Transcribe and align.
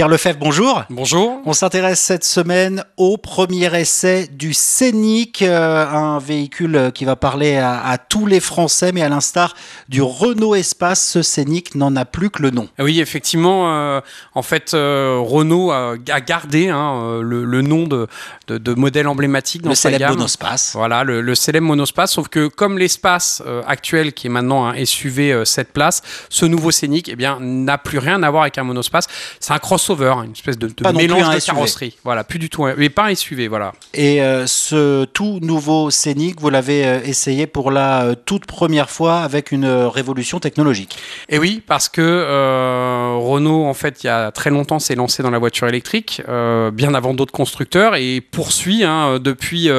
Pierre 0.00 0.08
Lefebvre, 0.08 0.38
bonjour. 0.40 0.84
Bonjour. 0.88 1.42
On 1.44 1.52
s'intéresse 1.52 2.00
cette 2.00 2.24
semaine 2.24 2.84
au 2.96 3.18
premier 3.18 3.78
essai 3.78 4.28
du 4.32 4.54
Scénic, 4.54 5.42
euh, 5.42 5.86
un 5.86 6.18
véhicule 6.18 6.90
qui 6.94 7.04
va 7.04 7.16
parler 7.16 7.58
à, 7.58 7.84
à, 7.84 7.98
tous 7.98 8.24
les 8.24 8.40
Français, 8.40 8.92
mais 8.92 9.02
à 9.02 9.10
l'instar 9.10 9.54
du 9.90 10.00
Renault 10.00 10.54
Espace, 10.54 11.06
ce 11.06 11.20
Scénic 11.20 11.74
n'en 11.74 11.96
a 11.96 12.06
plus 12.06 12.30
que 12.30 12.40
le 12.40 12.48
nom. 12.48 12.66
Oui, 12.78 12.98
effectivement, 12.98 13.74
euh, 13.74 14.00
en 14.34 14.40
fait, 14.40 14.72
euh, 14.72 15.18
Renault 15.22 15.70
a, 15.70 15.96
a 16.08 16.20
gardé 16.22 16.70
hein, 16.70 17.20
le, 17.20 17.44
le, 17.44 17.60
nom 17.60 17.86
de, 17.86 18.06
de, 18.46 18.56
de, 18.56 18.72
modèle 18.72 19.06
emblématique 19.06 19.60
dans 19.60 19.68
le 19.68 19.74
sa 19.74 19.90
célèbre 19.90 20.06
gamme. 20.06 20.16
monospace. 20.16 20.72
Voilà, 20.76 21.04
le, 21.04 21.20
le, 21.20 21.34
célèbre 21.34 21.66
monospace, 21.66 22.12
sauf 22.12 22.28
que 22.28 22.46
comme 22.46 22.78
l'espace 22.78 23.42
actuel, 23.66 24.14
qui 24.14 24.28
est 24.28 24.30
maintenant 24.30 24.64
un 24.64 24.82
SUV 24.82 25.44
7 25.44 25.74
places, 25.74 26.00
ce 26.30 26.46
nouveau 26.46 26.70
Scénic, 26.70 27.10
eh 27.10 27.16
bien, 27.16 27.36
n'a 27.38 27.76
plus 27.76 27.98
rien 27.98 28.22
à 28.22 28.30
voir 28.30 28.44
avec 28.44 28.56
un 28.56 28.64
monospace. 28.64 29.06
C'est 29.40 29.52
un 29.52 29.58
crossover, 29.58 29.89
une 29.98 30.32
espèce 30.32 30.58
de, 30.58 30.68
de 30.68 30.96
mélange 30.96 31.34
de 31.34 31.44
carrosserie. 31.44 31.96
Voilà, 32.04 32.24
plus 32.24 32.38
du 32.38 32.48
tout, 32.48 32.66
mais 32.76 32.90
pas 32.90 33.06
un 33.06 33.14
SUV, 33.14 33.48
voilà. 33.48 33.72
Et 33.94 34.22
euh, 34.22 34.46
ce 34.46 35.04
tout 35.04 35.38
nouveau 35.42 35.90
Scénic, 35.90 36.40
vous 36.40 36.50
l'avez 36.50 36.86
euh, 36.86 37.00
essayé 37.04 37.46
pour 37.46 37.70
la 37.70 38.04
euh, 38.04 38.14
toute 38.14 38.46
première 38.46 38.90
fois 38.90 39.20
avec 39.20 39.52
une 39.52 39.66
révolution 39.66 40.40
technologique. 40.40 40.98
Et 41.28 41.38
oui, 41.38 41.62
parce 41.66 41.88
que 41.88 42.00
euh, 42.00 43.16
Renault, 43.18 43.64
en 43.64 43.74
fait, 43.74 44.02
il 44.02 44.06
y 44.06 44.10
a 44.10 44.30
très 44.30 44.50
longtemps, 44.50 44.78
s'est 44.78 44.94
lancé 44.94 45.22
dans 45.22 45.30
la 45.30 45.38
voiture 45.38 45.68
électrique, 45.68 46.22
euh, 46.28 46.70
bien 46.70 46.94
avant 46.94 47.14
d'autres 47.14 47.32
constructeurs, 47.32 47.96
et 47.96 48.20
poursuit 48.20 48.84
hein, 48.84 49.18
depuis 49.20 49.70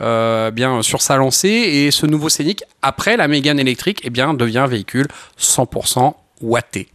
bien 0.00 0.82
sur 0.82 1.02
sa 1.02 1.16
lancée. 1.16 1.48
Et 1.48 1.90
ce 1.90 2.06
nouveau 2.06 2.28
Scénic, 2.28 2.62
après 2.82 3.16
la 3.16 3.28
Mégane 3.28 3.58
électrique, 3.58 4.00
eh 4.04 4.10
bien, 4.10 4.34
devient 4.34 4.58
un 4.58 4.66
véhicule 4.66 5.06
100% 5.38 6.14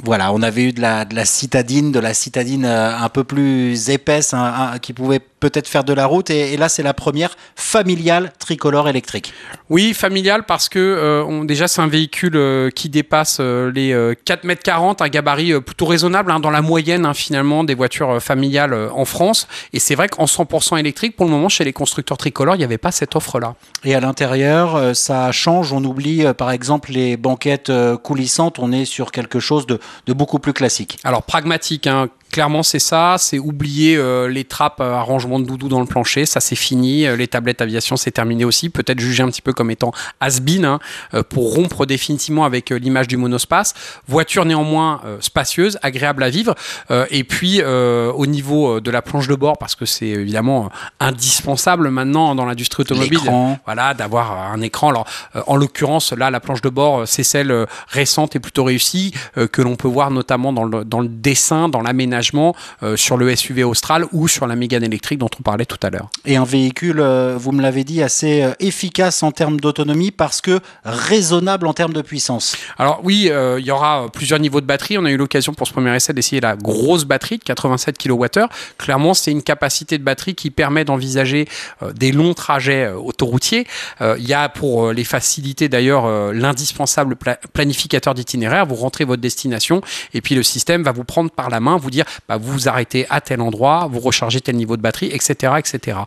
Voilà, 0.04 0.32
on 0.34 0.42
avait 0.42 0.66
eu 0.66 0.72
de 0.72 0.82
la, 0.82 1.26
citadine, 1.26 1.92
de 1.92 2.00
la 2.00 2.14
citadine 2.14 2.66
euh, 2.66 2.96
un 2.96 3.10
peu 3.10 3.24
plus 3.24 3.90
épaisse, 3.90 4.36
qui 4.82 4.94
pouvait 4.94 5.22
peut-être 5.42 5.68
faire 5.68 5.84
de 5.84 5.92
la 5.92 6.06
route. 6.06 6.30
Et, 6.30 6.54
et 6.54 6.58
là, 6.58 6.70
c'est 6.70 6.84
la 6.84 6.94
première 6.94 7.36
familiale 7.56 8.32
tricolore 8.40 8.88
électrique. 8.88 9.34
Oui, 9.70 9.94
familiale 9.94 10.44
parce 10.46 10.70
que 10.70 10.80
euh, 10.80 11.26
on, 11.26 11.44
déjà, 11.44 11.68
c'est 11.68 11.82
un 11.82 11.88
véhicule 11.88 12.36
euh, 12.36 12.70
qui 12.70 12.88
dépasse 12.90 13.38
euh, 13.42 13.72
les 13.74 14.16
4 14.26 14.46
mètres 14.46 14.64
40, 14.64 15.02
un 15.02 15.10
gabarit 15.10 15.60
plutôt 15.62 15.86
raisonnable, 15.86 16.32
hein, 16.32 16.40
dans 16.40 16.50
la 16.50 16.62
moyenne 16.62 17.06
hein, 17.06 17.14
finalement 17.14 17.64
des 17.64 17.76
voitures 17.76 18.22
familiales 18.22 18.74
en 18.94 19.06
France. 19.06 19.48
Et 19.74 19.80
c'est 19.80 19.96
vrai 19.96 20.08
qu'en 20.08 20.26
100% 20.26 20.78
électrique, 20.80 21.16
pour 21.16 21.26
le 21.26 21.32
moment, 21.32 21.50
chez 21.50 21.64
les 21.64 21.74
constructeurs 21.74 22.18
tricolores, 22.18 22.56
il 22.56 22.60
n'y 22.60 22.64
avait 22.64 22.78
pas 22.78 22.92
cette 22.92 23.16
offre-là. 23.16 23.56
Et 23.84 23.96
à 23.96 24.00
l'intérieur, 24.00 24.96
ça 24.96 25.32
change. 25.32 25.74
On 25.74 25.84
oublie, 25.84 26.24
par 26.38 26.52
exemple, 26.52 26.92
les 26.92 27.18
banquettes 27.18 27.72
coulissantes. 28.04 28.60
On 28.60 28.72
est 28.72 28.86
sur 28.86 29.12
quelque 29.12 29.40
chose 29.40 29.66
de, 29.66 29.80
de 30.06 30.14
beaucoup 30.14 30.40
plus 30.40 30.54
classique. 30.54 31.00
Alors, 31.04 31.24
pragmatique, 31.24 31.88
hein, 31.88 32.10
clairement 32.32 32.64
c'est 32.64 32.80
ça, 32.80 33.18
c'est 33.20 33.38
oublier 33.40 33.98
euh, 33.98 34.28
les 34.28 34.46
trappes 34.46 34.80
euh, 34.80 34.94
arrangement 34.94 35.40
de 35.40 35.46
doudou 35.46 35.68
dans 35.68 35.80
le 35.80 35.86
plancher, 35.86 36.26
ça 36.26 36.40
c'est 36.40 36.56
fini, 36.56 37.06
euh, 37.06 37.16
les 37.16 37.28
tablettes 37.28 37.62
aviation 37.62 37.98
c'est 37.98 38.12
terminé 38.12 38.46
aussi, 38.46 38.70
peut-être 38.70 39.00
jugé 39.00 39.22
un 39.22 39.28
petit 39.28 39.42
peu 39.42 39.54
comme 39.54 39.70
étant 39.70 39.92
has-been 40.20 40.66
hein, 40.66 40.80
pour 41.30 41.54
rompre 41.54 41.86
définitivement 41.86 42.46
avec 42.46 42.70
l'image 42.70 43.08
du 43.08 43.18
monospace. 43.18 43.74
Voiture 44.08 44.46
néanmoins 44.46 45.02
spacieuse, 45.20 45.78
agréable 45.82 46.24
à 46.24 46.30
vivre, 46.30 46.56
et 47.10 47.24
puis 47.24 47.62
au 47.64 48.26
niveau 48.26 48.80
de 48.80 48.92
la 48.92 49.02
planche 49.02 49.28
de 49.28 49.36
bord, 49.36 49.58
parce 49.58 49.76
que 49.76 49.86
c'est 49.86 50.08
évidemment 50.08 50.70
indispensable 51.00 51.90
maintenant 51.90 52.36
dans 52.36 52.46
l'industrie 52.46 52.82
automobile, 52.82 53.20
voilà, 53.66 53.94
d'avoir 53.94 54.54
un 54.54 54.62
écran. 54.62 54.90
Alors 54.90 55.06
en 55.48 55.56
l'occurrence 55.56 56.14
là 56.14 56.30
la 56.30 56.40
planche 56.40 56.62
de 56.62 56.70
bord 56.70 57.08
c'est 57.08 57.24
celle 57.24 57.66
récente 57.88 58.36
et 58.36 58.40
plutôt 58.40 58.64
réussie 58.64 59.14
que 59.52 59.62
l'on 59.62 59.76
peut 59.76 59.88
voir 59.88 60.12
notamment 60.12 60.54
dans 60.54 60.64
le, 60.64 60.86
dans 60.86 61.02
le 61.02 61.10
dessin, 61.10 61.68
dans 61.68 61.82
l'aménagement 61.82 62.21
euh, 62.84 62.96
sur 62.96 63.18
le 63.18 63.36
SUV 63.36 63.64
Austral 63.64 64.06
ou 64.12 64.28
sur 64.28 64.48
la 64.48 64.56
Mégane 64.56 64.84
électrique 64.84 65.20
dont 65.20 65.30
on 65.40 65.44
parlait 65.44 65.66
tout 65.66 65.80
à 65.84 65.90
l'heure. 65.90 66.10
Et 66.26 66.36
un 66.36 66.46
véhicule, 66.46 67.00
euh, 67.00 67.38
vous 67.38 67.52
me 67.52 67.62
l'avez 67.62 67.84
dit, 67.84 68.02
assez 68.02 68.44
euh, 68.44 68.54
efficace 68.60 69.24
en 69.24 69.32
termes 69.32 69.60
d'autonomie 69.60 70.12
parce 70.12 70.42
que 70.42 70.60
raisonnable 70.84 71.68
en 71.68 71.74
termes 71.74 71.94
de 71.94 72.02
puissance. 72.02 72.56
Alors 72.78 73.02
oui, 73.04 73.28
euh, 73.30 73.60
il 73.60 73.66
y 73.66 73.72
aura 73.72 74.08
plusieurs 74.12 74.40
niveaux 74.40 74.62
de 74.62 74.66
batterie. 74.66 74.98
On 74.98 75.06
a 75.06 75.12
eu 75.12 75.18
l'occasion 75.18 75.54
pour 75.54 75.68
ce 75.68 75.74
premier 75.74 75.96
essai 75.96 76.14
d'essayer 76.14 76.42
la 76.42 76.56
grosse 76.56 77.06
batterie 77.06 77.38
de 77.38 77.44
87 77.44 77.98
kWh. 77.98 78.48
Clairement, 78.78 79.14
c'est 79.14 79.32
une 79.32 79.44
capacité 79.44 79.98
de 79.98 80.04
batterie 80.04 80.36
qui 80.36 80.52
permet 80.52 80.86
d'envisager 80.86 81.48
euh, 81.84 81.94
des 81.94 82.12
longs 82.12 82.34
trajets 82.34 82.86
euh, 82.86 82.96
autoroutiers. 82.96 83.68
Il 84.02 84.28
y 84.28 84.34
a 84.34 84.50
pour 84.50 84.92
les 84.92 85.04
facilités 85.04 85.70
d'ailleurs 85.70 86.34
l'indispensable 86.34 87.16
pla 87.16 87.38
planificateur 87.54 88.14
d'itinéraire. 88.14 88.66
Vous 88.66 88.76
rentrez 88.76 89.06
votre 89.06 89.22
destination 89.22 89.82
et 90.14 90.22
puis 90.22 90.36
le 90.36 90.44
système 90.44 90.84
va 90.84 90.92
vous 90.92 91.04
prendre 91.04 91.30
par 91.30 91.50
la 91.50 91.60
main, 91.60 91.78
vous 91.78 91.92
dire 91.92 92.06
bah, 92.28 92.38
vous 92.38 92.52
vous 92.52 92.70
arrêtez 92.70 93.06
à 93.10 93.22
tel 93.22 93.42
endroit, 93.42 93.88
vous 93.92 94.00
rechargez 94.00 94.42
tel 94.42 94.56
niveau 94.56 94.78
de 94.78 94.82
batterie, 94.82 95.12
etc. 95.14 95.54
etc. 95.58 95.98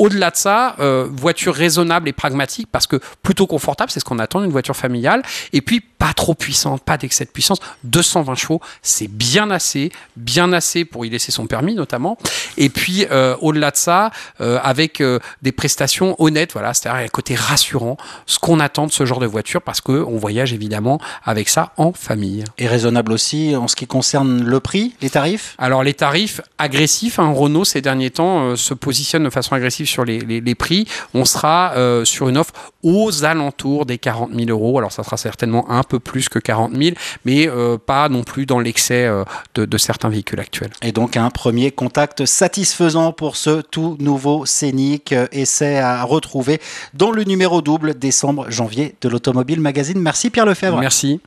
au-delà 0.00 0.30
de 0.30 0.36
ça, 0.36 0.76
euh, 0.80 1.06
voiture 1.12 1.54
raisonnable 1.54 2.08
et 2.08 2.14
pragmatique 2.14 2.68
parce 2.72 2.86
que 2.86 2.96
plutôt 3.22 3.46
confortable, 3.46 3.90
c'est 3.90 4.00
ce 4.00 4.04
qu'on 4.06 4.18
attend 4.18 4.40
d'une 4.40 4.50
voiture 4.50 4.74
familiale. 4.74 5.22
Et 5.52 5.60
puis 5.60 5.80
pas 5.80 6.14
trop 6.14 6.34
puissante, 6.34 6.82
pas 6.82 6.96
d'excès 6.96 7.26
de 7.26 7.30
puissance. 7.30 7.58
220 7.84 8.34
chevaux, 8.34 8.62
c'est 8.80 9.08
bien 9.08 9.50
assez, 9.50 9.92
bien 10.16 10.54
assez 10.54 10.86
pour 10.86 11.04
y 11.04 11.10
laisser 11.10 11.30
son 11.30 11.46
permis 11.46 11.74
notamment. 11.74 12.16
Et 12.56 12.70
puis 12.70 13.06
euh, 13.10 13.36
au-delà 13.42 13.70
de 13.72 13.76
ça, 13.76 14.10
euh, 14.40 14.58
avec 14.62 15.02
des 15.42 15.52
prestations 15.52 16.16
honnêtes, 16.18 16.54
voilà, 16.54 16.72
c'est-à-dire 16.72 17.04
un 17.04 17.08
côté 17.08 17.34
rassurant, 17.34 17.98
ce 18.24 18.38
qu'on 18.38 18.58
attend 18.58 18.86
de 18.86 18.92
ce 18.92 19.04
genre 19.04 19.20
de 19.20 19.26
voiture 19.26 19.60
parce 19.60 19.82
que 19.82 19.92
on 19.92 20.16
voyage 20.16 20.54
évidemment 20.54 20.98
avec 21.24 21.50
ça 21.50 21.74
en 21.76 21.92
famille. 21.92 22.44
Et 22.56 22.66
raisonnable 22.66 23.12
aussi 23.12 23.54
en 23.54 23.68
ce 23.68 23.76
qui 23.76 23.86
concerne 23.86 24.42
le 24.42 24.60
prix, 24.60 24.94
les 25.02 25.10
tarifs? 25.10 25.56
Alors 25.58 25.82
les 25.82 25.92
tarifs 25.92 26.40
agressifs, 26.56 27.18
hein, 27.18 27.30
Renault 27.30 27.66
ces 27.66 27.82
derniers 27.82 28.10
temps 28.10 28.56
se 28.56 28.72
positionne 28.72 29.24
de 29.24 29.30
façon 29.30 29.54
agressive 29.54 29.89
sur 29.90 30.04
les, 30.04 30.20
les, 30.20 30.40
les 30.40 30.54
prix, 30.54 30.86
on 31.14 31.24
sera 31.24 31.72
euh, 31.76 32.04
sur 32.04 32.28
une 32.28 32.38
offre 32.38 32.52
aux 32.82 33.24
alentours 33.24 33.86
des 33.86 33.98
40 33.98 34.30
000 34.34 34.50
euros. 34.50 34.78
Alors 34.78 34.92
ça 34.92 35.02
sera 35.02 35.16
certainement 35.16 35.70
un 35.70 35.82
peu 35.82 35.98
plus 36.00 36.28
que 36.28 36.38
40 36.38 36.74
000, 36.74 36.96
mais 37.24 37.48
euh, 37.48 37.76
pas 37.78 38.08
non 38.08 38.22
plus 38.22 38.46
dans 38.46 38.58
l'excès 38.58 39.04
euh, 39.04 39.24
de, 39.54 39.64
de, 39.64 39.78
certains 39.78 40.08
véhicules 40.08 40.40
actuels. 40.40 40.70
Et 40.82 40.92
donc 40.92 41.16
un 41.16 41.30
premier 41.30 41.70
contact 41.70 42.24
satisfaisant 42.24 43.12
pour 43.12 43.36
ce 43.36 43.60
tout 43.60 43.96
nouveau 44.00 44.46
Scénic 44.46 45.14
essai 45.32 45.78
à 45.78 46.02
retrouver 46.04 46.60
dans 46.94 47.10
le 47.10 47.24
numéro 47.24 47.62
double 47.62 47.98
décembre-janvier 47.98 48.94
de 49.00 49.08
l'Automobile 49.08 49.60
Magazine. 49.60 50.00
Merci 50.00 50.30
Pierre 50.30 50.46
Lefebvre. 50.46 50.78
Merci. 50.78 51.20